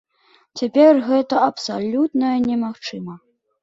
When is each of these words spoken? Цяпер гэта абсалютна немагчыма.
Цяпер 0.61 1.03
гэта 1.11 1.43
абсалютна 1.51 2.35
немагчыма. 2.51 3.25